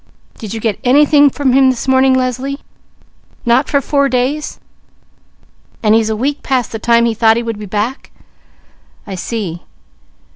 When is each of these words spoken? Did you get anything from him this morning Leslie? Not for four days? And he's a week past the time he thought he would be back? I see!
Did 0.39 0.51
you 0.51 0.59
get 0.59 0.79
anything 0.83 1.29
from 1.29 1.53
him 1.53 1.69
this 1.69 1.87
morning 1.87 2.15
Leslie? 2.15 2.57
Not 3.45 3.69
for 3.69 3.81
four 3.81 4.09
days? 4.09 4.59
And 5.83 5.93
he's 5.93 6.09
a 6.09 6.15
week 6.17 6.41
past 6.41 6.71
the 6.71 6.79
time 6.79 7.05
he 7.05 7.13
thought 7.13 7.37
he 7.37 7.43
would 7.43 7.59
be 7.59 7.67
back? 7.67 8.09
I 9.05 9.13
see! 9.13 9.61